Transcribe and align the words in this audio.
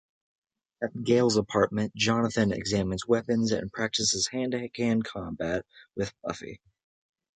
At 0.81 0.89
Giles's 1.03 1.37
apartment, 1.37 1.93
Jonathan 1.93 2.51
examines 2.51 3.05
weapons 3.05 3.51
and 3.51 3.71
practices 3.71 4.25
hand-to-hand 4.29 5.05
combat 5.05 5.63
with 5.95 6.11
Buffy. 6.23 6.59